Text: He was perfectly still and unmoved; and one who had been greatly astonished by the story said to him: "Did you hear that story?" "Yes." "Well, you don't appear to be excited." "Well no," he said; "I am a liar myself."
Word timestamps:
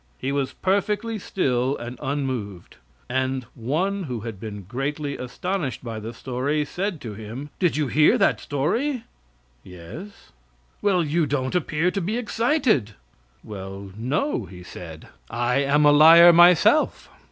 He 0.17 0.31
was 0.31 0.53
perfectly 0.53 1.19
still 1.19 1.77
and 1.77 1.99
unmoved; 2.01 2.77
and 3.07 3.43
one 3.53 4.05
who 4.05 4.21
had 4.21 4.39
been 4.39 4.63
greatly 4.63 5.15
astonished 5.15 5.83
by 5.83 5.99
the 5.99 6.11
story 6.11 6.65
said 6.65 6.99
to 7.01 7.13
him: 7.13 7.51
"Did 7.59 7.77
you 7.77 7.85
hear 7.85 8.17
that 8.17 8.39
story?" 8.41 9.03
"Yes." 9.63 10.31
"Well, 10.81 11.03
you 11.03 11.27
don't 11.27 11.53
appear 11.53 11.91
to 11.91 12.01
be 12.01 12.17
excited." 12.17 12.95
"Well 13.43 13.91
no," 13.95 14.45
he 14.45 14.63
said; 14.63 15.07
"I 15.29 15.57
am 15.57 15.85
a 15.85 15.91
liar 15.91 16.33
myself." 16.33 17.07